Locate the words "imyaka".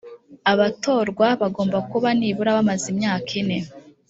2.93-3.29